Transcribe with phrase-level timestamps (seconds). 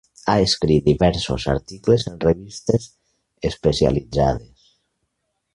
[0.31, 2.89] Ha escrit diversos articles en revistes
[3.53, 4.73] especialitzades.